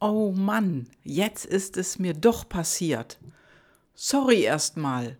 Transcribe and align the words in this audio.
Oh 0.00 0.32
Mann, 0.36 0.88
jetzt 1.04 1.46
ist 1.46 1.76
es 1.76 1.98
mir 1.98 2.14
doch 2.14 2.48
passiert. 2.48 3.18
Sorry 3.94 4.42
erstmal. 4.42 5.16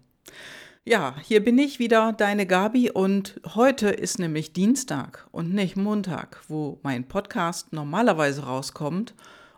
Ja, 0.85 1.17
hier 1.23 1.43
bin 1.43 1.58
ich 1.58 1.79
wieder, 1.79 2.12
deine 2.12 2.47
Gabi, 2.47 2.91
und 2.91 3.41
heute 3.55 3.89
ist 3.89 4.18
nämlich 4.18 4.52
Dienstag 4.52 5.26
und 5.31 5.55
nicht 5.55 5.76
Montag, 5.76 6.42
wo 6.49 6.79
mein 6.83 7.08
Podcast 7.08 7.73
normalerweise 7.73 8.45
rauskommt. 8.45 9.14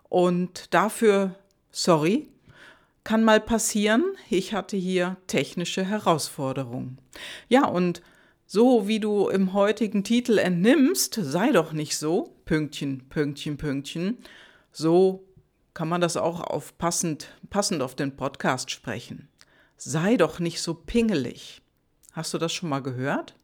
Und 0.09 0.73
dafür, 0.73 1.35
sorry, 1.73 2.29
kann 3.03 3.25
mal 3.25 3.41
passieren, 3.41 4.05
ich 4.31 4.53
hatte 4.53 4.77
hier 4.77 5.17
technische 5.27 5.85
Herausforderungen. 5.85 6.99
Ja, 7.49 7.67
und 7.67 8.03
so 8.47 8.87
wie 8.87 9.01
du 9.01 9.29
im 9.29 9.55
heutigen 9.55 10.05
Titel 10.05 10.39
entnimmst, 10.39 11.19
sei 11.21 11.51
doch 11.51 11.73
nicht 11.73 11.97
so, 11.97 12.37
Pünktchen, 12.45 13.09
Pünktchen, 13.09 13.57
Pünktchen, 13.57 14.19
so 14.77 15.27
kann 15.73 15.89
man 15.89 16.03
das 16.03 16.19
auch 16.19 16.43
auf 16.43 16.77
passend, 16.77 17.35
passend 17.49 17.81
auf 17.81 17.95
den 17.95 18.15
Podcast 18.15 18.71
sprechen. 18.71 19.27
Sei 19.79 20.19
doch 20.19 20.39
nicht 20.39 20.61
so 20.61 20.75
pingelig. 20.75 21.63
Hast 22.13 22.35
du 22.35 22.39
das 22.39 22.53
schon 22.53 22.69
mal 22.69 22.83
gehört? 22.83 23.37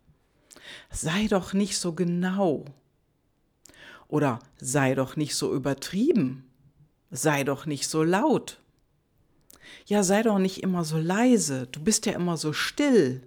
Sei 0.90 1.28
doch 1.28 1.54
nicht 1.54 1.78
so 1.78 1.94
genau. 1.94 2.66
Oder 4.08 4.40
sei 4.58 4.94
doch 4.94 5.16
nicht 5.16 5.34
so 5.34 5.54
übertrieben. 5.54 6.50
Sei 7.10 7.44
doch 7.44 7.64
nicht 7.64 7.88
so 7.88 8.02
laut. 8.02 8.60
Ja, 9.86 10.02
sei 10.02 10.22
doch 10.22 10.38
nicht 10.38 10.62
immer 10.62 10.84
so 10.84 10.98
leise. 10.98 11.66
Du 11.68 11.82
bist 11.82 12.04
ja 12.04 12.12
immer 12.12 12.36
so 12.36 12.52
still. 12.52 13.26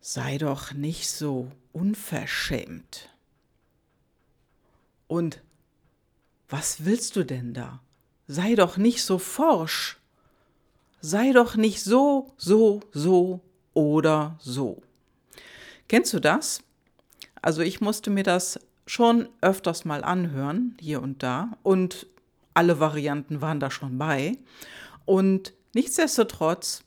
Sei 0.00 0.38
doch 0.38 0.72
nicht 0.72 1.10
so 1.10 1.50
unverschämt. 1.72 3.08
Und 5.08 5.42
was 6.52 6.84
willst 6.84 7.16
du 7.16 7.24
denn 7.24 7.54
da? 7.54 7.80
Sei 8.26 8.54
doch 8.54 8.76
nicht 8.76 9.02
so 9.02 9.18
forsch. 9.18 9.98
Sei 11.00 11.32
doch 11.32 11.56
nicht 11.56 11.82
so, 11.82 12.34
so, 12.36 12.80
so 12.92 13.40
oder 13.72 14.36
so. 14.38 14.82
Kennst 15.88 16.12
du 16.12 16.20
das? 16.20 16.62
Also 17.40 17.62
ich 17.62 17.80
musste 17.80 18.10
mir 18.10 18.22
das 18.22 18.60
schon 18.86 19.30
öfters 19.40 19.86
mal 19.86 20.04
anhören, 20.04 20.76
hier 20.78 21.00
und 21.00 21.22
da, 21.22 21.56
und 21.62 22.06
alle 22.52 22.78
Varianten 22.78 23.40
waren 23.40 23.58
da 23.58 23.70
schon 23.70 23.96
bei. 23.96 24.36
Und 25.06 25.54
nichtsdestotrotz, 25.72 26.84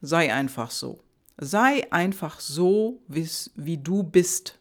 sei 0.00 0.32
einfach 0.32 0.70
so. 0.70 1.00
Sei 1.36 1.86
einfach 1.92 2.40
so, 2.40 3.02
wie 3.08 3.76
du 3.76 4.04
bist. 4.04 4.58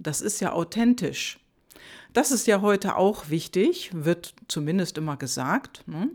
Das 0.00 0.20
ist 0.20 0.40
ja 0.40 0.52
authentisch. 0.52 1.38
Das 2.12 2.30
ist 2.30 2.46
ja 2.46 2.60
heute 2.60 2.96
auch 2.96 3.30
wichtig, 3.30 3.90
wird 3.94 4.34
zumindest 4.48 4.98
immer 4.98 5.16
gesagt. 5.16 5.86
Ne? 5.86 6.10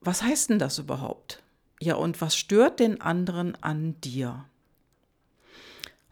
Was 0.00 0.22
heißt 0.22 0.50
denn 0.50 0.58
das 0.58 0.78
überhaupt? 0.78 1.42
Ja, 1.80 1.94
und 1.96 2.20
was 2.20 2.36
stört 2.36 2.80
den 2.80 3.00
anderen 3.00 3.56
an 3.62 4.00
dir? 4.00 4.44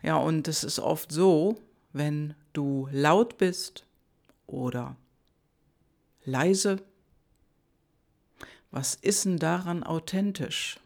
Ja, 0.03 0.17
und 0.17 0.48
es 0.48 0.65
ist 0.65 0.78
oft 0.78 1.12
so, 1.12 1.61
wenn 1.93 2.34
du 2.53 2.89
laut 2.91 3.39
bist 3.39 3.84
oder 4.47 4.97
leise, 6.25 6.83
was 8.70 8.95
ist 8.95 9.27
denn 9.27 9.39
daran 9.39 9.83
authentisch? 9.83 10.81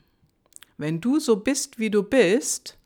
Wenn 0.77 1.01
du 1.01 1.21
so 1.21 1.37
bist, 1.37 1.79
wie 1.79 1.91
du 1.91 2.03
bist, 2.03 2.77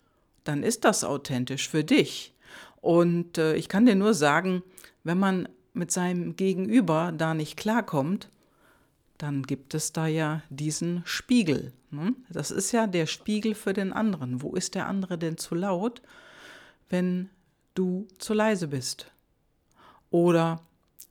dann 0.45 0.63
ist 0.63 0.85
das 0.85 1.05
authentisch 1.05 1.69
für 1.69 1.83
dich. 1.85 2.35
Und 2.81 3.39
äh, 3.39 3.55
ich 3.55 3.69
kann 3.69 3.87
dir 3.87 3.95
nur 3.95 4.15
sagen, 4.15 4.63
wenn 5.05 5.19
man 5.19 5.49
mit 5.73 5.91
seinem 5.91 6.37
Gegenüber 6.37 7.13
da 7.17 7.35
nicht 7.35 7.57
klarkommt, 7.57 8.29
dann 9.19 9.43
gibt 9.43 9.75
es 9.75 9.93
da 9.93 10.07
ja 10.07 10.43
diesen 10.49 11.03
Spiegel. 11.05 11.73
Ne? 11.91 12.15
Das 12.31 12.51
ist 12.51 12.73
ja 12.73 12.87
der 12.87 13.07
Spiegel 13.07 13.55
für 13.55 13.73
den 13.73 13.93
anderen. 13.93 14.43
Wo 14.43 14.55
ist 14.55 14.75
der 14.75 14.87
andere 14.87 15.19
denn 15.19 15.37
zu 15.37 15.55
laut, 15.55 16.01
wenn 16.89 17.29
du 17.75 18.09
zu 18.19 18.33
leise 18.33 18.69
bist? 18.69 19.11
Oder 20.11 20.63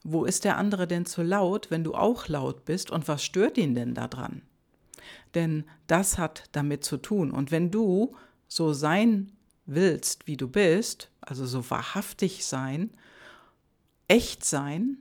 wo 0.04 0.26
ist 0.26 0.44
der 0.44 0.58
andere 0.58 0.88
denn 0.88 1.06
zu 1.06 1.22
laut, 1.22 1.70
wenn 1.70 1.84
du 1.84 1.94
auch 1.94 2.28
laut 2.28 2.66
bist 2.66 2.90
und 2.90 3.08
was 3.08 3.24
stört 3.24 3.58
ihn 3.58 3.76
denn 3.76 3.94
daran? 3.94 4.42
Denn 5.36 5.66
das 5.88 6.18
hat 6.18 6.46
damit 6.52 6.84
zu 6.84 6.98
tun. 6.98 7.32
Und 7.32 7.52
wenn 7.52 7.70
du 7.70 8.16
so 8.48 8.74
sein 8.74 9.32
willst, 9.66 10.26
wie 10.26 10.38
du 10.38 10.48
bist, 10.48 11.12
also 11.30 11.46
so 11.46 11.70
wahrhaftig 11.70 12.46
sein, 12.46 12.92
echt 14.08 14.44
sein, 14.44 14.98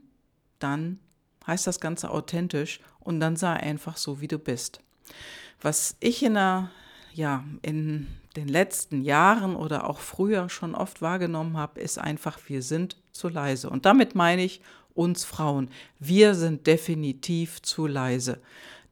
dann 0.59 0.99
heißt 1.47 1.67
das 1.67 1.79
Ganze 1.79 2.11
authentisch 2.11 2.79
und 2.99 3.19
dann 3.19 3.35
sei 3.35 3.53
einfach 3.53 3.97
so, 3.97 4.21
wie 4.21 4.27
du 4.27 4.37
bist. 4.37 4.81
Was 5.61 5.95
ich 5.99 6.23
in 6.23 6.35
der, 6.35 6.69
ja, 7.13 7.43
in 7.61 8.07
den 8.35 8.47
letzten 8.47 9.01
Jahren 9.01 9.55
oder 9.55 9.89
auch 9.89 9.99
früher 9.99 10.49
schon 10.49 10.75
oft 10.75 11.01
wahrgenommen 11.01 11.57
habe, 11.57 11.81
ist 11.81 11.97
einfach, 11.97 12.39
wir 12.47 12.61
sind 12.61 12.97
zu 13.11 13.27
leise. 13.27 13.69
Und 13.69 13.85
damit 13.85 14.15
meine 14.15 14.43
ich 14.43 14.61
uns 14.93 15.25
Frauen. 15.25 15.69
Wir 15.97 16.35
sind 16.35 16.67
definitiv 16.67 17.61
zu 17.61 17.87
leise. 17.87 18.41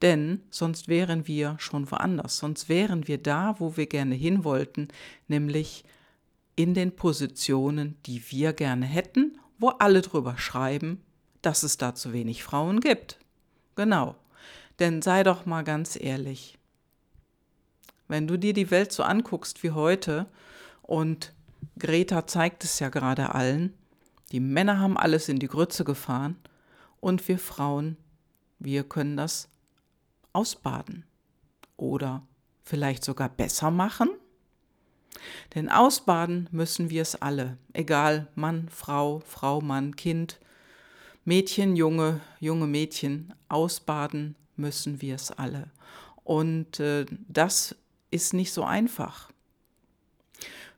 Denn 0.02 0.42
sonst 0.50 0.88
wären 0.88 1.28
wir 1.28 1.56
schon 1.60 1.90
woanders. 1.92 2.38
Sonst 2.38 2.70
wären 2.70 3.08
wir 3.08 3.18
da, 3.18 3.56
wo 3.60 3.78
wir 3.78 3.88
gerne 3.88 4.16
hin 4.16 4.44
wollten, 4.44 4.90
nämlich 5.28 5.84
in 6.58 6.74
den 6.74 6.94
Positionen, 6.94 7.96
die 8.06 8.22
wir 8.30 8.52
gerne 8.52 8.86
hätten 8.86 9.40
wo 9.58 9.70
alle 9.70 10.02
drüber 10.02 10.38
schreiben, 10.38 11.04
dass 11.42 11.64
es 11.64 11.78
da 11.78 11.96
zu 11.96 12.14
wenig 12.14 12.44
Frauen 12.44 12.80
gibt. 12.80 13.20
Genau. 13.76 14.16
Denn 14.80 15.02
sei 15.02 15.24
doch 15.24 15.46
mal 15.46 15.64
ganz 15.64 15.98
ehrlich, 16.00 16.58
wenn 18.08 18.28
du 18.28 18.38
dir 18.38 18.54
die 18.54 18.72
Welt 18.72 18.92
so 18.92 19.04
anguckst 19.04 19.64
wie 19.64 19.72
heute, 19.72 20.28
und 20.84 21.34
Greta 21.80 22.28
zeigt 22.28 22.64
es 22.64 22.80
ja 22.80 22.90
gerade 22.90 23.36
allen, 23.36 23.74
die 24.32 24.40
Männer 24.40 24.80
haben 24.80 24.98
alles 24.98 25.30
in 25.30 25.40
die 25.40 25.48
Grütze 25.48 25.84
gefahren 25.84 26.38
und 27.00 27.28
wir 27.28 27.40
Frauen, 27.40 27.98
wir 28.60 28.84
können 28.84 29.18
das 29.18 29.50
ausbaden 30.34 31.06
oder 31.76 32.26
vielleicht 32.64 33.04
sogar 33.04 33.30
besser 33.30 33.72
machen. 33.72 34.10
Denn 35.56 35.70
ausbaden 35.70 36.48
müssen 36.52 36.90
wir 36.90 37.02
es 37.02 37.16
alle, 37.22 37.58
egal 37.74 38.28
Mann, 38.36 38.68
Frau, 38.70 39.22
Frau, 39.26 39.62
Mann, 39.62 39.96
Kind, 39.96 40.40
Mädchen, 41.26 41.76
Junge, 41.76 42.22
junge 42.40 42.68
Mädchen, 42.68 43.34
ausbaden 43.50 44.36
müssen 44.56 45.02
wir 45.02 45.16
es 45.16 45.32
alle. 45.32 45.70
Und 46.24 46.80
äh, 46.80 47.06
das 47.28 47.76
ist 48.12 48.34
nicht 48.34 48.54
so 48.54 48.64
einfach. 48.64 49.30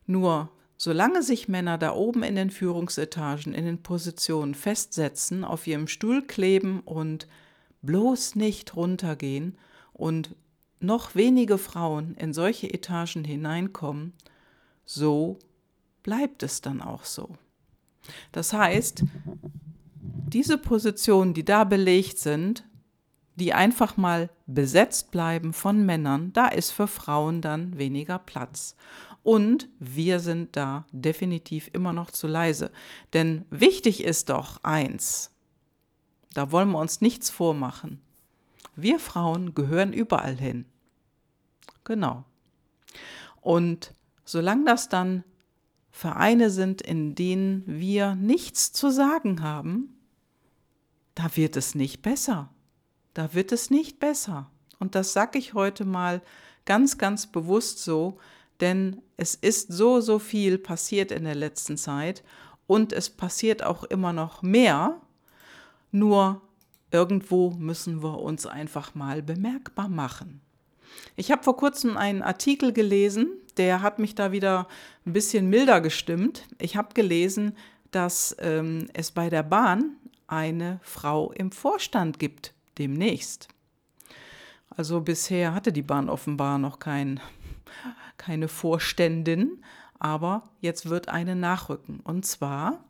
Nur 0.07 0.49
solange 0.77 1.23
sich 1.23 1.47
Männer 1.47 1.77
da 1.77 1.93
oben 1.93 2.23
in 2.23 2.35
den 2.35 2.49
Führungsetagen, 2.49 3.53
in 3.53 3.65
den 3.65 3.83
Positionen 3.83 4.55
festsetzen, 4.55 5.43
auf 5.43 5.67
ihrem 5.67 5.87
Stuhl 5.87 6.21
kleben 6.25 6.79
und 6.81 7.27
bloß 7.81 8.35
nicht 8.35 8.75
runtergehen 8.75 9.57
und 9.93 10.35
noch 10.79 11.15
wenige 11.15 11.57
Frauen 11.57 12.15
in 12.15 12.33
solche 12.33 12.73
Etagen 12.73 13.23
hineinkommen, 13.23 14.13
so 14.85 15.39
bleibt 16.03 16.43
es 16.43 16.61
dann 16.61 16.81
auch 16.81 17.03
so. 17.03 17.35
Das 18.31 18.53
heißt, 18.53 19.03
diese 20.01 20.57
Positionen, 20.57 21.33
die 21.33 21.45
da 21.45 21.63
belegt 21.63 22.19
sind, 22.19 22.63
die 23.35 23.53
einfach 23.53 23.97
mal 23.97 24.29
besetzt 24.47 25.11
bleiben 25.11 25.53
von 25.53 25.85
Männern, 25.85 26.33
da 26.33 26.47
ist 26.47 26.71
für 26.71 26.87
Frauen 26.87 27.41
dann 27.41 27.77
weniger 27.77 28.19
Platz. 28.19 28.75
Und 29.23 29.69
wir 29.79 30.19
sind 30.19 30.55
da 30.55 30.85
definitiv 30.91 31.69
immer 31.73 31.93
noch 31.93 32.11
zu 32.11 32.27
leise. 32.27 32.71
Denn 33.13 33.45
wichtig 33.49 34.03
ist 34.03 34.29
doch 34.29 34.63
eins, 34.63 35.31
da 36.33 36.51
wollen 36.51 36.71
wir 36.71 36.79
uns 36.79 37.01
nichts 37.01 37.29
vormachen. 37.29 38.01
Wir 38.81 38.99
Frauen 38.99 39.53
gehören 39.55 39.93
überall 39.93 40.35
hin. 40.35 40.65
Genau. 41.83 42.25
Und 43.41 43.93
solange 44.25 44.65
das 44.65 44.89
dann 44.89 45.23
Vereine 45.91 46.49
sind, 46.49 46.81
in 46.81 47.15
denen 47.15 47.63
wir 47.65 48.15
nichts 48.15 48.71
zu 48.71 48.89
sagen 48.89 49.41
haben, 49.41 49.97
da 51.15 51.35
wird 51.35 51.57
es 51.57 51.75
nicht 51.75 52.01
besser. 52.01 52.49
Da 53.13 53.33
wird 53.33 53.51
es 53.51 53.69
nicht 53.69 53.99
besser. 53.99 54.49
Und 54.79 54.95
das 54.95 55.13
sage 55.13 55.37
ich 55.39 55.53
heute 55.53 55.83
mal 55.83 56.21
ganz, 56.65 56.97
ganz 56.97 57.27
bewusst 57.27 57.83
so, 57.83 58.17
denn 58.61 59.01
es 59.17 59.35
ist 59.35 59.71
so, 59.71 59.99
so 59.99 60.19
viel 60.19 60.57
passiert 60.57 61.11
in 61.11 61.23
der 61.23 61.35
letzten 61.35 61.77
Zeit 61.77 62.23
und 62.67 62.93
es 62.93 63.09
passiert 63.09 63.63
auch 63.63 63.83
immer 63.83 64.13
noch 64.13 64.41
mehr. 64.41 65.01
Nur 65.91 66.41
irgendwo 66.91 67.51
müssen 67.51 68.03
wir 68.03 68.19
uns 68.19 68.45
einfach 68.45 68.95
mal 68.95 69.21
bemerkbar 69.21 69.89
machen. 69.89 70.41
Ich 71.15 71.31
habe 71.31 71.43
vor 71.43 71.57
kurzem 71.57 71.97
einen 71.97 72.21
Artikel 72.21 72.73
gelesen, 72.73 73.27
der 73.57 73.81
hat 73.81 73.99
mich 73.99 74.15
da 74.15 74.31
wieder 74.31 74.67
ein 75.05 75.13
bisschen 75.13 75.49
milder 75.49 75.81
gestimmt. 75.81 76.47
Ich 76.59 76.77
habe 76.77 76.93
gelesen, 76.93 77.55
dass 77.91 78.35
ähm, 78.39 78.87
es 78.93 79.11
bei 79.11 79.29
der 79.29 79.43
Bahn 79.43 79.97
eine 80.27 80.79
Frau 80.83 81.31
im 81.31 81.51
Vorstand 81.51 82.19
gibt 82.19 82.53
demnächst. 82.77 83.49
Also 84.69 85.01
bisher 85.01 85.53
hatte 85.53 85.73
die 85.73 85.81
Bahn 85.81 86.09
offenbar 86.09 86.57
noch 86.57 86.79
kein, 86.79 87.19
keine 88.17 88.47
Vorständin, 88.47 89.63
aber 89.97 90.49
jetzt 90.61 90.89
wird 90.89 91.09
eine 91.09 91.35
nachrücken. 91.35 91.99
Und 92.01 92.25
zwar, 92.25 92.83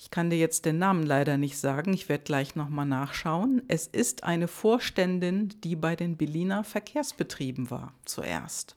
ich 0.00 0.10
kann 0.10 0.30
dir 0.30 0.38
jetzt 0.38 0.64
den 0.64 0.78
Namen 0.78 1.04
leider 1.04 1.36
nicht 1.36 1.58
sagen, 1.58 1.92
ich 1.92 2.08
werde 2.08 2.24
gleich 2.24 2.56
nochmal 2.56 2.86
nachschauen. 2.86 3.60
Es 3.68 3.86
ist 3.86 4.24
eine 4.24 4.48
Vorständin, 4.48 5.50
die 5.62 5.76
bei 5.76 5.94
den 5.94 6.16
Berliner 6.16 6.64
Verkehrsbetrieben 6.64 7.70
war 7.70 7.92
zuerst. 8.06 8.76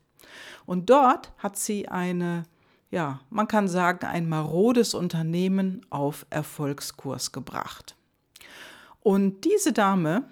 Und 0.65 0.89
dort 0.89 1.31
hat 1.37 1.57
sie 1.57 1.87
eine, 1.87 2.43
ja, 2.91 3.21
man 3.29 3.47
kann 3.47 3.69
sagen, 3.69 4.05
ein 4.05 4.27
marodes 4.27 4.93
Unternehmen 4.93 5.85
auf 5.89 6.25
Erfolgskurs 6.29 7.31
gebracht. 7.31 7.95
Und 8.99 9.45
diese 9.45 9.71
Dame, 9.71 10.25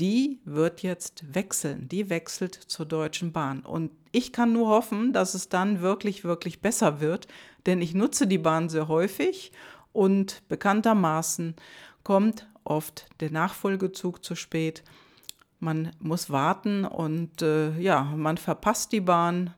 die 0.00 0.40
wird 0.44 0.82
jetzt 0.82 1.36
wechseln, 1.36 1.88
die 1.88 2.10
wechselt 2.10 2.54
zur 2.54 2.84
Deutschen 2.84 3.30
Bahn. 3.30 3.60
Und 3.60 3.92
ich 4.10 4.32
kann 4.32 4.52
nur 4.52 4.70
hoffen, 4.70 5.12
dass 5.12 5.34
es 5.34 5.48
dann 5.48 5.80
wirklich, 5.80 6.24
wirklich 6.24 6.60
besser 6.60 7.00
wird, 7.00 7.28
denn 7.66 7.80
ich 7.80 7.94
nutze 7.94 8.26
die 8.26 8.38
Bahn 8.38 8.68
sehr 8.68 8.88
häufig 8.88 9.52
und 9.92 10.42
bekanntermaßen 10.48 11.56
kommt 12.04 12.46
oft 12.64 13.06
der 13.20 13.30
Nachfolgezug 13.30 14.24
zu 14.24 14.34
spät. 14.34 14.82
Man 15.58 15.92
muss 15.98 16.30
warten 16.30 16.84
und 16.84 17.42
äh, 17.42 17.78
ja, 17.78 18.02
man 18.02 18.38
verpasst 18.38 18.92
die 18.92 19.00
Bahn 19.00 19.54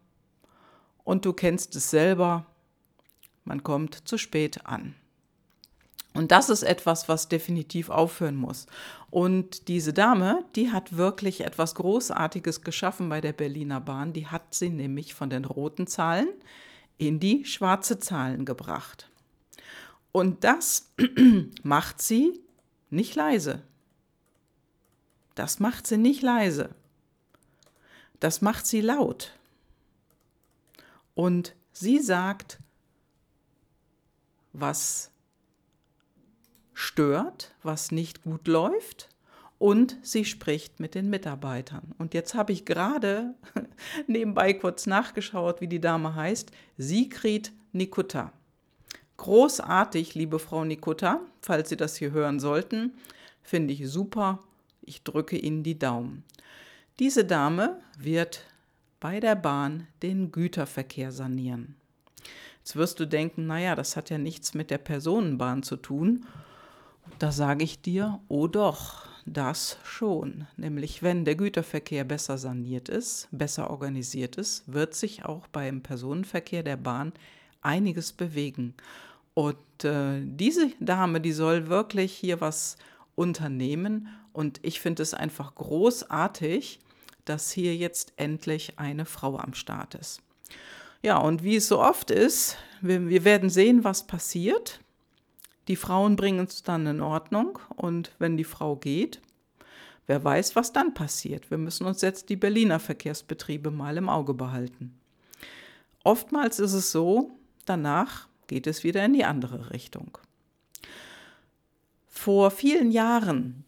und 1.05 1.25
du 1.25 1.33
kennst 1.33 1.77
es 1.77 1.91
selber, 1.91 2.47
man 3.45 3.63
kommt 3.63 4.09
zu 4.09 4.19
spät 4.19 4.67
an. 4.67 4.95
Und 6.15 6.31
das 6.31 6.51
ist 6.51 6.63
etwas, 6.63 7.09
was 7.09 7.29
definitiv 7.29 7.89
aufhören 7.89 8.37
muss. 8.37 8.67
Und 9.11 9.69
diese 9.69 9.93
Dame, 9.93 10.45
die 10.57 10.71
hat 10.71 10.97
wirklich 10.97 11.43
etwas 11.43 11.75
Großartiges 11.75 12.63
geschaffen 12.63 13.09
bei 13.09 13.21
der 13.21 13.33
Berliner 13.33 13.81
Bahn. 13.81 14.13
Die 14.13 14.27
hat 14.27 14.55
sie 14.55 14.69
nämlich 14.69 15.15
von 15.15 15.31
den 15.31 15.45
roten 15.45 15.87
Zahlen 15.87 16.29
in 16.99 17.19
die 17.19 17.45
schwarze 17.47 17.99
Zahlen 17.99 18.45
gebracht. 18.45 19.11
Und 20.13 20.45
das 20.45 20.93
macht 21.63 22.01
sie 22.01 22.41
nicht 22.91 23.15
leise. 23.15 23.63
Das 25.35 25.59
macht 25.59 25.87
sie 25.87 25.97
nicht 25.97 26.23
leise. 26.23 26.71
Das 28.21 28.43
macht 28.43 28.67
sie 28.67 28.83
laut. 28.83 29.33
Und 31.15 31.55
sie 31.73 31.99
sagt, 31.99 32.59
was 34.53 35.11
stört, 36.75 37.55
was 37.63 37.91
nicht 37.91 38.23
gut 38.23 38.47
läuft 38.47 39.09
und 39.59 39.97
sie 40.03 40.25
spricht 40.25 40.81
mit 40.81 40.95
den 40.95 41.09
Mitarbeitern. 41.09 41.95
Und 41.99 42.15
jetzt 42.15 42.35
habe 42.35 42.53
ich 42.53 42.65
gerade 42.65 43.35
nebenbei 44.07 44.53
kurz 44.55 44.87
nachgeschaut, 44.87 45.61
wie 45.61 45.69
die 45.69 45.81
Dame 45.81 46.15
heißt. 46.15 46.51
Sigrid 46.79 47.53
Nikutta. 47.73 48.33
Großartig, 49.17 50.15
liebe 50.15 50.39
Frau 50.39 50.65
Nikutta, 50.65 51.21
falls 51.41 51.69
Sie 51.69 51.77
das 51.77 51.97
hier 51.97 52.13
hören 52.13 52.41
sollten. 52.41 52.93
Finde 53.43 53.73
ich 53.73 53.89
super. 53.89 54.41
Ich 54.83 55.03
drücke 55.03 55.37
Ihnen 55.37 55.63
die 55.63 55.79
Daumen. 55.79 56.25
Diese 56.99 57.25
Dame 57.25 57.81
wird 57.99 58.45
bei 59.01 59.21
der 59.21 59.35
Bahn 59.35 59.87
den 60.03 60.33
Güterverkehr 60.33 61.13
sanieren. 61.13 61.77
Jetzt 62.59 62.77
wirst 62.77 63.01
du 63.01 63.07
denken, 63.07 63.47
naja, 63.47 63.75
das 63.75 63.97
hat 63.97 64.11
ja 64.11 64.19
nichts 64.19 64.55
mit 64.55 64.71
der 64.71 64.79
Personenbahn 64.79 65.63
zu 65.63 65.77
tun. 65.77 66.27
Da 67.19 67.33
sage 67.33 67.65
ich 67.65 67.83
dir, 67.83 68.21
oh 68.29 68.47
doch, 68.47 69.09
das 69.27 69.79
schon. 69.85 70.47
Nämlich 70.57 71.03
wenn 71.03 71.25
der 71.25 71.35
Güterverkehr 71.35 72.05
besser 72.05 72.39
saniert 72.39 72.89
ist, 72.89 73.29
besser 73.33 73.71
organisiert 73.71 74.37
ist, 74.37 74.73
wird 74.73 74.95
sich 74.95 75.25
auch 75.25 75.47
beim 75.49 75.83
Personenverkehr 75.83 76.63
der 76.63 76.77
Bahn 76.77 77.13
einiges 77.63 78.13
bewegen. 78.13 78.75
Und 79.35 79.57
äh, 79.85 80.21
diese 80.23 80.71
Dame, 80.81 81.21
die 81.21 81.33
soll 81.33 81.69
wirklich 81.69 82.13
hier 82.13 82.41
was 82.41 82.77
unternehmen. 83.15 84.09
Und 84.33 84.61
ich 84.63 84.81
finde 84.81 85.03
es 85.03 85.15
einfach 85.15 85.55
großartig, 85.55 86.81
dass 87.25 87.51
hier 87.51 87.77
jetzt 87.77 88.13
endlich 88.17 88.79
eine 88.79 89.05
Frau 89.05 89.39
am 89.39 89.55
Start 89.55 89.95
ist. 89.95 90.23
Ja, 91.03 91.19
und 91.19 91.43
wie 91.43 91.57
es 91.57 91.69
so 91.69 91.81
oft 91.81 92.11
ist, 92.11 92.57
wir, 92.81 93.09
wir 93.09 93.25
werden 93.25 93.51
sehen, 93.51 93.85
was 93.85 94.07
passiert. 94.07 94.81
Die 95.69 95.77
Frauen 95.77 96.17
bringen 96.17 96.47
es 96.47 96.63
dann 96.63 96.87
in 96.87 97.01
Ordnung 97.01 97.59
und 97.77 98.13
wenn 98.19 98.37
die 98.37 98.45
Frau 98.45 98.77
geht, 98.77 99.21
wer 100.07 100.23
weiß, 100.23 100.57
was 100.57 100.73
dann 100.73 100.95
passiert. 100.95 101.51
Wir 101.51 101.59
müssen 101.59 101.87
uns 101.87 102.03
jetzt 102.03 102.29
die 102.29 102.37
Berliner 102.37 102.81
Verkehrsbetriebe 102.81 103.71
mal 103.71 103.97
im 103.97 104.09
Auge 104.09 104.35
behalten. 104.35 104.99
Oftmals 106.05 106.59
ist 106.59 106.73
es 106.73 106.91
so, 106.91 107.31
danach 107.65 108.29
geht 108.47 108.67
es 108.67 108.85
wieder 108.85 109.05
in 109.05 109.13
die 109.13 109.25
andere 109.25 109.71
Richtung. 109.71 110.19
Vor 112.09 112.51
vielen 112.51 112.91
Jahren 112.91 113.65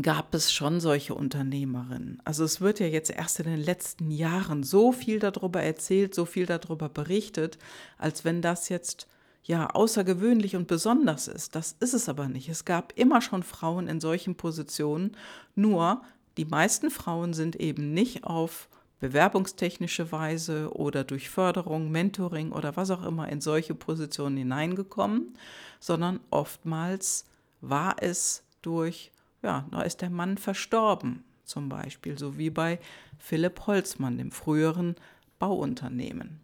gab 0.00 0.34
es 0.34 0.52
schon 0.52 0.80
solche 0.80 1.14
Unternehmerinnen. 1.14 2.20
Also 2.24 2.44
es 2.44 2.60
wird 2.60 2.80
ja 2.80 2.86
jetzt 2.86 3.10
erst 3.10 3.40
in 3.40 3.46
den 3.46 3.62
letzten 3.62 4.10
Jahren 4.10 4.62
so 4.62 4.92
viel 4.92 5.18
darüber 5.18 5.62
erzählt, 5.62 6.14
so 6.14 6.24
viel 6.24 6.46
darüber 6.46 6.88
berichtet, 6.88 7.58
als 7.98 8.24
wenn 8.24 8.42
das 8.42 8.68
jetzt 8.68 9.08
ja 9.42 9.68
außergewöhnlich 9.70 10.56
und 10.56 10.66
besonders 10.66 11.28
ist. 11.28 11.54
Das 11.54 11.76
ist 11.80 11.94
es 11.94 12.08
aber 12.08 12.28
nicht. 12.28 12.48
Es 12.48 12.64
gab 12.64 12.92
immer 12.96 13.20
schon 13.20 13.42
Frauen 13.42 13.88
in 13.88 14.00
solchen 14.00 14.34
Positionen, 14.34 15.16
nur 15.54 16.02
die 16.36 16.44
meisten 16.44 16.90
Frauen 16.90 17.32
sind 17.32 17.56
eben 17.56 17.94
nicht 17.94 18.24
auf 18.24 18.68
bewerbungstechnische 19.00 20.10
Weise 20.12 20.72
oder 20.74 21.04
durch 21.04 21.28
Förderung, 21.28 21.90
Mentoring 21.90 22.52
oder 22.52 22.76
was 22.76 22.90
auch 22.90 23.04
immer 23.04 23.28
in 23.28 23.40
solche 23.40 23.74
Positionen 23.74 24.36
hineingekommen, 24.36 25.36
sondern 25.80 26.20
oftmals 26.30 27.26
war 27.60 27.96
es 28.00 28.42
durch, 28.62 29.12
ja, 29.42 29.66
da 29.70 29.82
ist 29.82 30.00
der 30.00 30.10
Mann 30.10 30.38
verstorben, 30.38 31.24
zum 31.44 31.68
Beispiel, 31.68 32.18
so 32.18 32.38
wie 32.38 32.50
bei 32.50 32.78
Philipp 33.18 33.66
Holzmann, 33.66 34.18
dem 34.18 34.32
früheren 34.32 34.96
Bauunternehmen 35.38 36.40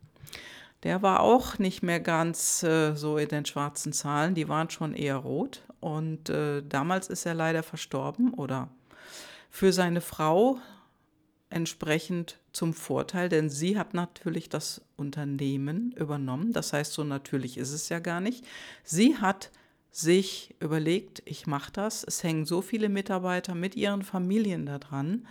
der 0.82 1.02
war 1.02 1.20
auch 1.20 1.58
nicht 1.58 1.82
mehr 1.82 2.00
ganz 2.00 2.62
äh, 2.62 2.94
so 2.94 3.16
in 3.16 3.28
den 3.28 3.46
schwarzen 3.46 3.92
Zahlen, 3.92 4.34
die 4.34 4.48
waren 4.48 4.70
schon 4.70 4.94
eher 4.94 5.16
rot. 5.16 5.62
Und 5.80 6.28
äh, 6.28 6.62
damals 6.62 7.08
ist 7.08 7.26
er 7.26 7.34
leider 7.34 7.62
verstorben 7.62 8.34
oder 8.34 8.68
für 9.50 9.72
seine 9.72 10.00
Frau 10.00 10.58
entsprechend 11.50 12.38
zum 12.52 12.74
Vorteil, 12.74 13.28
denn 13.28 13.48
sie 13.48 13.78
hat 13.78 13.94
natürlich 13.94 14.48
das 14.48 14.82
Unternehmen 14.96 15.92
übernommen. 15.92 16.52
Das 16.52 16.72
heißt, 16.72 16.92
so 16.92 17.04
natürlich 17.04 17.56
ist 17.56 17.72
es 17.72 17.88
ja 17.88 17.98
gar 17.98 18.20
nicht. 18.20 18.44
Sie 18.84 19.16
hat 19.16 19.50
sich 19.90 20.54
überlegt, 20.58 21.22
ich 21.24 21.46
mache 21.46 21.72
das. 21.72 22.04
Es 22.04 22.22
hängen 22.22 22.46
so 22.46 22.62
viele 22.62 22.88
Mitarbeiter 22.88 23.54
mit 23.54 23.76
ihren 23.76 24.02
Familien 24.02 24.66
daran. 24.66 25.26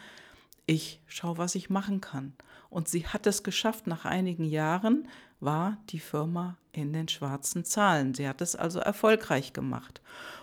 Ich 0.65 1.01
schaue, 1.07 1.37
was 1.37 1.55
ich 1.55 1.69
machen 1.69 2.01
kann. 2.01 2.33
Und 2.69 2.87
sie 2.87 3.07
hat 3.07 3.27
es 3.27 3.43
geschafft, 3.43 3.87
nach 3.87 4.05
einigen 4.05 4.45
Jahren 4.45 5.07
war 5.39 5.77
die 5.89 5.99
Firma 5.99 6.57
in 6.71 6.93
den 6.93 7.07
schwarzen 7.07 7.65
Zahlen. 7.65 8.13
Sie 8.13 8.27
hat 8.27 8.41
es 8.41 8.55
also 8.55 8.79
erfolgreich 8.79 9.51
gemacht. 9.51 10.01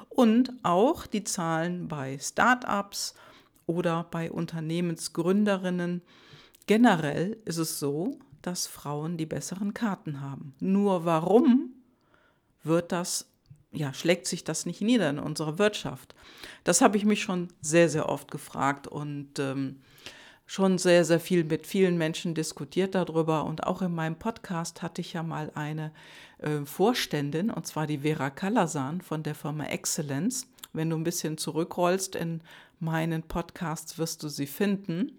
Und 0.09 0.53
auch 0.65 1.07
die 1.07 1.25
Zahlen 1.25 1.89
bei 1.89 2.19
Start-ups 2.19 3.15
oder 3.67 4.05
bei 4.11 4.31
Unternehmensgründerinnen. 4.31 6.03
Generell 6.69 7.39
ist 7.47 7.57
es 7.57 7.79
so, 7.79 8.19
dass 8.43 8.67
Frauen 8.67 9.17
die 9.17 9.25
besseren 9.25 9.73
Karten 9.73 10.21
haben. 10.21 10.55
Nur 10.61 11.07
warum 11.07 11.73
wird 12.63 12.93
das, 12.93 13.27
ja, 13.73 13.95
schlägt 13.95 14.27
sich 14.27 14.45
das 14.45 14.67
nicht 14.67 14.83
nieder 14.83 15.09
in 15.09 15.19
unserer 15.19 15.59
Wirtschaft? 15.59 16.15
Das 16.65 16.83
habe 16.83 16.99
ich 16.99 17.07
mich 17.07 17.23
schon 17.23 17.49
sehr, 17.63 17.89
sehr 17.89 18.07
oft 18.11 18.31
gefragt 18.31 18.87
und 18.87 19.39
ähm, 19.39 19.81
schon 20.45 20.77
sehr, 20.77 21.07
sehr 21.07 21.21
viel 21.21 21.43
mit 21.43 21.67
vielen 21.67 21.97
Menschen 21.97 22.35
diskutiert 22.35 22.95
darüber. 22.95 23.47
Und 23.47 23.67
auch 23.67 23.81
in 23.81 23.95
meinem 23.95 24.19
Podcast 24.19 24.83
hatte 24.83 25.01
ich 25.01 25.15
ja 25.15 25.23
mal 25.23 25.51
eine 25.55 25.91
äh, 26.37 26.67
Vorständin, 26.67 27.51
und 27.51 27.67
zwar 27.67 27.87
die 27.87 28.01
Vera 28.01 28.29
Kalasan 28.29 29.01
von 29.01 29.23
der 29.23 29.35
Firma 29.35 29.65
Excellence. 29.65 30.47
Wenn 30.75 30.91
du 30.91 30.97
ein 30.97 31.05
bisschen 31.05 31.39
zurückrollst 31.39 32.15
in 32.15 32.43
meinen 32.79 33.23
Podcasts, 33.23 33.97
wirst 33.97 34.23
du 34.23 34.29
sie 34.29 34.47
finden. 34.47 35.19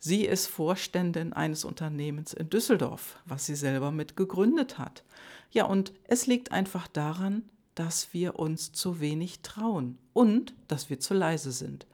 Sie 0.00 0.24
ist 0.24 0.46
Vorständin 0.46 1.34
eines 1.34 1.64
Unternehmens 1.64 2.32
in 2.32 2.48
Düsseldorf, 2.48 3.18
was 3.26 3.46
sie 3.46 3.54
selber 3.54 3.90
mit 3.90 4.16
gegründet 4.16 4.78
hat. 4.78 5.04
Ja, 5.50 5.66
und 5.66 5.92
es 6.08 6.26
liegt 6.26 6.52
einfach 6.52 6.88
daran, 6.88 7.42
dass 7.74 8.12
wir 8.12 8.38
uns 8.38 8.72
zu 8.72 9.00
wenig 9.00 9.40
trauen 9.40 9.98
und 10.14 10.54
dass 10.68 10.90
wir 10.90 11.00
zu 11.00 11.14
leise 11.14 11.52
sind. 11.52 11.86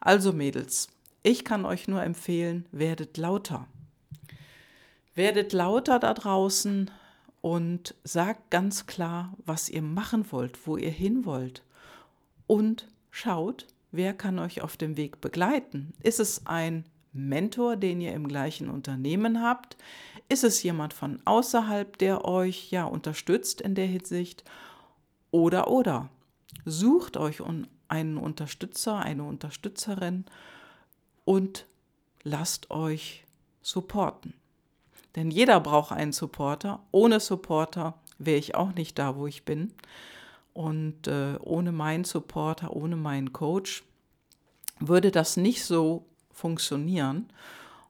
Also 0.00 0.32
Mädels, 0.32 0.88
ich 1.22 1.44
kann 1.44 1.64
euch 1.64 1.88
nur 1.88 2.02
empfehlen, 2.02 2.66
werdet 2.72 3.16
lauter. 3.16 3.66
Werdet 5.14 5.52
lauter 5.54 5.98
da 5.98 6.12
draußen 6.12 6.90
und 7.40 7.94
sagt 8.04 8.50
ganz 8.50 8.86
klar, 8.86 9.34
was 9.46 9.70
ihr 9.70 9.82
machen 9.82 10.30
wollt, 10.30 10.66
wo 10.66 10.76
ihr 10.76 10.90
hin 10.90 11.24
wollt. 11.24 11.62
und 12.46 12.86
schaut, 13.10 13.66
wer 13.92 14.14
kann 14.14 14.38
euch 14.38 14.60
auf 14.60 14.76
dem 14.76 14.96
Weg 14.96 15.20
begleiten. 15.20 15.92
Ist 16.02 16.20
es 16.20 16.46
ein 16.46 16.84
Mentor, 17.16 17.76
den 17.76 18.00
ihr 18.00 18.12
im 18.12 18.28
gleichen 18.28 18.70
Unternehmen 18.70 19.42
habt? 19.42 19.76
Ist 20.28 20.44
es 20.44 20.62
jemand 20.62 20.94
von 20.94 21.20
außerhalb, 21.24 21.98
der 21.98 22.24
euch 22.24 22.70
ja 22.70 22.84
unterstützt 22.84 23.60
in 23.60 23.74
der 23.74 23.86
Hinsicht? 23.86 24.44
Oder 25.30 25.68
oder 25.68 26.08
sucht 26.64 27.16
euch 27.16 27.42
einen 27.88 28.16
Unterstützer, 28.16 28.98
eine 28.98 29.24
Unterstützerin 29.24 30.24
und 31.24 31.66
lasst 32.22 32.70
euch 32.70 33.24
supporten. 33.62 34.34
Denn 35.14 35.30
jeder 35.30 35.60
braucht 35.60 35.92
einen 35.92 36.12
Supporter. 36.12 36.80
Ohne 36.92 37.20
Supporter 37.20 37.94
wäre 38.18 38.38
ich 38.38 38.54
auch 38.54 38.74
nicht 38.74 38.98
da, 38.98 39.16
wo 39.16 39.26
ich 39.26 39.44
bin. 39.44 39.72
Und 40.52 41.06
äh, 41.06 41.36
ohne 41.40 41.72
meinen 41.72 42.04
Supporter, 42.04 42.74
ohne 42.74 42.96
meinen 42.96 43.32
Coach 43.32 43.84
würde 44.78 45.10
das 45.10 45.36
nicht 45.36 45.64
so 45.64 46.06
funktionieren. 46.36 47.26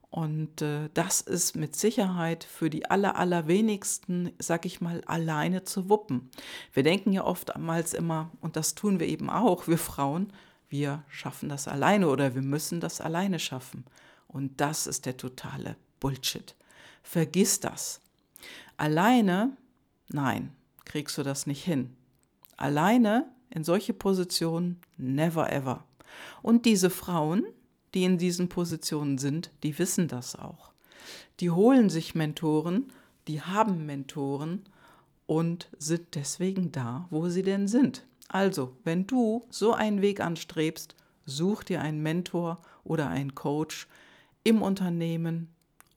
Und 0.09 0.63
äh, 0.63 0.89
das 0.95 1.21
ist 1.21 1.57
mit 1.57 1.77
Sicherheit 1.77 2.45
für 2.45 2.71
die 2.71 2.89
aller, 2.89 3.17
allerwenigsten, 3.17 4.33
sag 4.39 4.65
ich 4.65 4.81
mal, 4.81 5.03
alleine 5.05 5.65
zu 5.65 5.91
wuppen. 5.91 6.31
Wir 6.73 6.85
denken 6.85 7.13
ja 7.13 7.25
oftmals 7.25 7.93
immer, 7.93 8.31
und 8.41 8.57
das 8.57 8.75
tun 8.75 9.01
wir 9.01 9.09
eben 9.09 9.29
auch, 9.29 9.67
wir 9.67 9.79
Frauen, 9.79 10.33
wir 10.69 11.03
schaffen 11.09 11.49
das 11.49 11.69
alleine 11.69 12.09
oder 12.09 12.35
wir 12.35 12.43
müssen 12.43 12.81
das 12.81 13.01
alleine 13.01 13.39
schaffen. 13.39 13.85
Und 14.29 14.61
das 14.61 14.87
ist 14.87 15.07
der 15.07 15.17
totale 15.17 15.77
Bullshit. 16.01 16.55
Vergiss 17.03 17.61
das. 17.61 18.01
Alleine, 18.77 19.57
nein, 20.09 20.53
kriegst 20.85 21.19
du 21.19 21.23
das 21.23 21.47
nicht 21.47 21.65
hin. 21.65 21.95
Alleine 22.57 23.27
in 23.51 23.65
solche 23.65 23.93
Positionen, 23.93 24.81
never 24.97 25.53
ever. 25.53 25.85
Und 26.43 26.65
diese 26.65 26.91
Frauen, 26.91 27.45
die 27.95 28.05
in 28.05 28.19
diesen 28.19 28.49
Positionen 28.49 29.19
sind, 29.19 29.51
die 29.63 29.79
wissen 29.79 30.09
das 30.09 30.37
auch. 30.37 30.73
Die 31.41 31.51
holen 31.51 31.91
sich 31.91 32.15
Mentoren, 32.15 32.93
die 33.29 33.43
haben 33.43 33.87
Mentoren 33.87 34.63
und 35.27 35.69
sind 35.79 36.15
deswegen 36.15 36.73
da, 36.73 37.07
wo 37.11 37.29
sie 37.29 37.43
denn 37.43 37.69
sind. 37.69 38.07
Also, 38.29 38.77
wenn 38.85 39.07
du 39.07 39.45
so 39.51 39.73
einen 39.73 40.03
Weg 40.03 40.21
anstrebst, 40.21 40.95
such 41.25 41.65
dir 41.65 41.81
einen 41.81 42.03
Mentor 42.03 42.61
oder 42.85 43.09
einen 43.09 43.35
Coach 43.35 43.87
im 44.45 44.63
Unternehmen 44.63 45.49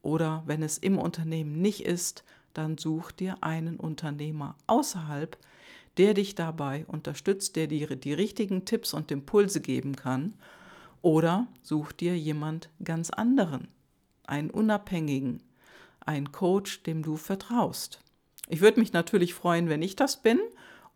oder 0.02 0.42
wenn 0.46 0.62
es 0.62 0.78
im 0.78 0.98
Unternehmen 0.98 1.60
nicht 1.60 1.84
ist, 1.84 2.24
dann 2.54 2.78
such 2.78 3.12
dir 3.12 3.38
einen 3.42 3.76
Unternehmer 3.76 4.56
außerhalb, 4.66 5.36
der 5.96 6.14
dich 6.14 6.34
dabei 6.34 6.84
unterstützt, 6.86 7.56
der 7.56 7.66
dir 7.66 7.94
die 7.96 8.12
richtigen 8.12 8.64
Tipps 8.64 8.94
und 8.94 9.10
Impulse 9.10 9.60
geben 9.60 9.96
kann 9.96 10.34
oder 11.02 11.46
such 11.62 11.92
dir 11.92 12.16
jemand 12.18 12.68
ganz 12.82 13.10
anderen, 13.10 13.68
einen 14.26 14.50
unabhängigen, 14.50 15.42
einen 16.00 16.32
Coach, 16.32 16.82
dem 16.82 17.02
du 17.02 17.16
vertraust. 17.16 18.00
Ich 18.48 18.60
würde 18.60 18.80
mich 18.80 18.92
natürlich 18.92 19.34
freuen, 19.34 19.68
wenn 19.68 19.82
ich 19.82 19.96
das 19.96 20.22
bin. 20.22 20.40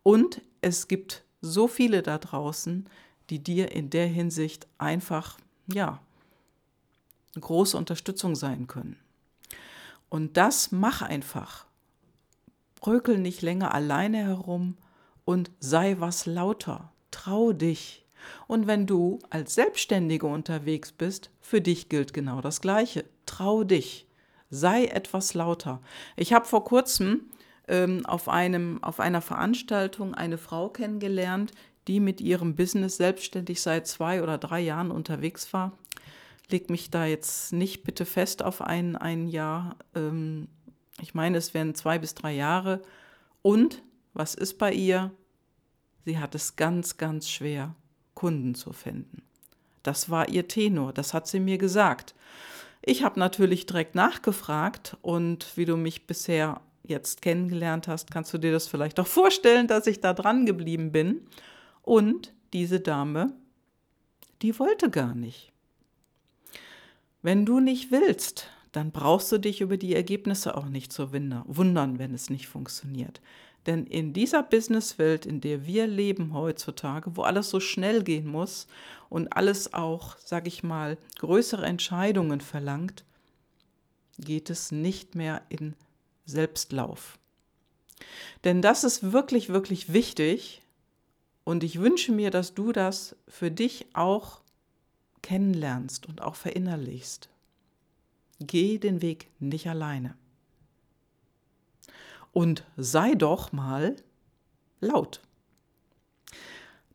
Und 0.03 0.41
es 0.61 0.87
gibt 0.87 1.23
so 1.41 1.67
viele 1.67 2.03
da 2.03 2.17
draußen, 2.17 2.87
die 3.29 3.41
dir 3.41 3.71
in 3.71 3.89
der 3.89 4.07
Hinsicht 4.07 4.67
einfach, 4.77 5.39
ja, 5.67 6.01
große 7.39 7.77
Unterstützung 7.77 8.35
sein 8.35 8.67
können. 8.67 8.97
Und 10.09 10.37
das 10.37 10.71
mach 10.71 11.01
einfach. 11.01 11.65
Brökel 12.75 13.17
nicht 13.17 13.41
länger 13.41 13.73
alleine 13.73 14.17
herum 14.17 14.77
und 15.23 15.49
sei 15.59 15.99
was 15.99 16.25
lauter. 16.25 16.91
Trau 17.11 17.51
dich. 17.51 18.04
Und 18.47 18.67
wenn 18.67 18.85
du 18.85 19.19
als 19.29 19.55
Selbstständige 19.55 20.27
unterwegs 20.27 20.91
bist, 20.91 21.29
für 21.41 21.61
dich 21.61 21.89
gilt 21.89 22.13
genau 22.13 22.41
das 22.41 22.61
Gleiche. 22.61 23.05
Trau 23.25 23.63
dich, 23.63 24.07
sei 24.49 24.85
etwas 24.85 25.33
lauter. 25.33 25.81
Ich 26.15 26.33
habe 26.33 26.45
vor 26.45 26.63
kurzem 26.63 27.29
ähm, 27.67 28.05
auf, 28.05 28.29
einem, 28.29 28.83
auf 28.83 28.99
einer 28.99 29.21
Veranstaltung 29.21 30.13
eine 30.13 30.37
Frau 30.37 30.69
kennengelernt, 30.69 31.51
die 31.87 31.99
mit 31.99 32.21
ihrem 32.21 32.55
Business 32.55 32.97
selbstständig 32.97 33.61
seit 33.61 33.87
zwei 33.87 34.23
oder 34.23 34.37
drei 34.37 34.59
Jahren 34.59 34.91
unterwegs 34.91 35.53
war. 35.53 35.77
Leg 36.49 36.69
mich 36.69 36.91
da 36.91 37.05
jetzt 37.05 37.53
nicht 37.53 37.83
bitte 37.83 38.05
fest 38.05 38.43
auf 38.43 38.61
ein, 38.61 38.95
ein 38.95 39.27
Jahr. 39.27 39.75
Ähm, 39.95 40.47
ich 41.01 41.13
meine, 41.13 41.37
es 41.37 41.53
wären 41.53 41.75
zwei 41.75 41.99
bis 41.99 42.13
drei 42.15 42.33
Jahre. 42.33 42.81
Und 43.41 43.83
was 44.13 44.35
ist 44.35 44.57
bei 44.57 44.71
ihr? 44.71 45.11
Sie 46.05 46.19
hat 46.19 46.35
es 46.35 46.55
ganz, 46.55 46.97
ganz 46.97 47.29
schwer. 47.29 47.75
Kunden 48.25 48.55
zu 48.55 48.73
finden. 48.73 49.21
Das 49.83 50.09
war 50.09 50.29
ihr 50.29 50.47
Tenor, 50.47 50.93
das 50.93 51.13
hat 51.13 51.27
sie 51.27 51.39
mir 51.39 51.59
gesagt. 51.59 52.15
Ich 52.81 53.03
habe 53.03 53.19
natürlich 53.19 53.67
direkt 53.67 53.93
nachgefragt 53.93 54.97
und 55.03 55.55
wie 55.55 55.65
du 55.65 55.77
mich 55.77 56.07
bisher 56.07 56.59
jetzt 56.81 57.21
kennengelernt 57.21 57.87
hast, 57.87 58.09
kannst 58.09 58.33
du 58.33 58.39
dir 58.39 58.51
das 58.51 58.67
vielleicht 58.67 58.99
auch 58.99 59.05
vorstellen, 59.05 59.67
dass 59.67 59.85
ich 59.85 60.01
da 60.01 60.15
dran 60.15 60.47
geblieben 60.47 60.91
bin. 60.91 61.27
Und 61.83 62.33
diese 62.51 62.79
Dame, 62.79 63.31
die 64.41 64.57
wollte 64.57 64.89
gar 64.89 65.13
nicht. 65.13 65.51
Wenn 67.21 67.45
du 67.45 67.59
nicht 67.59 67.91
willst, 67.91 68.49
dann 68.71 68.89
brauchst 68.89 69.31
du 69.31 69.37
dich 69.37 69.61
über 69.61 69.77
die 69.77 69.93
Ergebnisse 69.93 70.57
auch 70.57 70.65
nicht 70.65 70.91
zu 70.91 71.13
wundern, 71.13 71.99
wenn 71.99 72.15
es 72.15 72.31
nicht 72.31 72.47
funktioniert. 72.47 73.21
Denn 73.65 73.87
in 73.87 74.13
dieser 74.13 74.43
Businesswelt, 74.43 75.25
in 75.25 75.41
der 75.41 75.65
wir 75.65 75.87
leben 75.87 76.33
heutzutage, 76.33 77.15
wo 77.17 77.23
alles 77.23 77.49
so 77.49 77.59
schnell 77.59 78.03
gehen 78.03 78.27
muss 78.27 78.67
und 79.09 79.35
alles 79.35 79.73
auch, 79.73 80.17
sag 80.23 80.47
ich 80.47 80.63
mal, 80.63 80.97
größere 81.17 81.65
Entscheidungen 81.65 82.41
verlangt, 82.41 83.03
geht 84.19 84.49
es 84.49 84.71
nicht 84.71 85.15
mehr 85.15 85.41
in 85.49 85.73
Selbstlauf. 86.25 87.17
Denn 88.43 88.61
das 88.61 88.83
ist 88.83 89.11
wirklich, 89.11 89.49
wirklich 89.49 89.93
wichtig 89.93 90.61
und 91.43 91.63
ich 91.63 91.79
wünsche 91.79 92.11
mir, 92.11 92.29
dass 92.29 92.53
du 92.53 92.71
das 92.71 93.15
für 93.27 93.49
dich 93.49 93.87
auch 93.93 94.41
kennenlernst 95.21 96.05
und 96.07 96.21
auch 96.21 96.35
verinnerlichst. 96.35 97.29
Geh 98.39 98.77
den 98.77 99.01
Weg 99.01 99.29
nicht 99.39 99.67
alleine 99.67 100.15
und 102.35 102.65
sei 102.75 103.15
doch 103.15 103.53
mal 103.53 103.95
laut. 104.81 105.21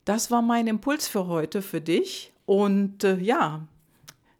Das 0.05 0.29
war 0.29 0.43
mein 0.43 0.67
Impuls 0.67 1.07
für 1.07 1.25
heute 1.25 1.63
für 1.63 1.81
dich. 1.81 2.31
Und 2.45 3.03
äh, 3.03 3.17
ja, 3.17 3.67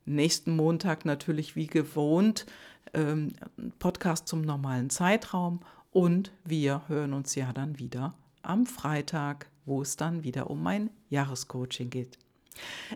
nächsten 0.06 0.56
Montag 0.56 1.04
natürlich 1.04 1.56
wie 1.56 1.66
gewohnt 1.66 2.46
ähm, 2.94 3.34
Podcast 3.80 4.28
zum 4.28 4.42
normalen 4.42 4.92
Zeitraum. 4.92 5.62
Und 5.90 6.32
wir 6.46 6.84
hören 6.88 7.14
uns 7.14 7.34
ja 7.34 7.52
dann 7.52 7.80
wieder 7.80 8.14
am 8.44 8.68
Freitag, 8.68 9.48
wo 9.66 9.82
es 9.82 9.96
dann 9.96 10.24
wieder 10.24 10.52
um 10.52 10.62
mein 10.62 10.92
Jahrescoaching 11.10 11.90
geht. 11.90 12.20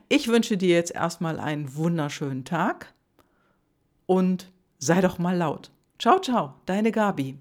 Ich 0.10 0.28
wünsche 0.28 0.58
dir 0.58 0.76
jetzt 0.76 0.94
erstmal 0.94 1.40
einen 1.40 1.76
wunderschönen 1.76 2.46
Tag 2.46 2.94
und 4.06 4.52
sei 4.78 5.02
doch 5.02 5.18
mal 5.18 5.36
laut. 5.36 5.72
Ciao, 5.98 6.20
ciao, 6.20 6.54
deine 6.68 6.92
Gabi. 6.92 7.40